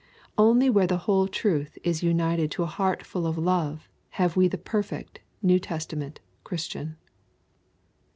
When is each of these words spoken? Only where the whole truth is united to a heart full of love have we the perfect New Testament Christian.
Only 0.35 0.67
where 0.67 0.87
the 0.87 0.97
whole 1.05 1.27
truth 1.27 1.77
is 1.83 2.01
united 2.01 2.49
to 2.51 2.63
a 2.63 2.65
heart 2.65 3.05
full 3.05 3.27
of 3.27 3.37
love 3.37 3.87
have 4.17 4.35
we 4.35 4.47
the 4.47 4.57
perfect 4.57 5.19
New 5.43 5.59
Testament 5.59 6.21
Christian. 6.43 6.97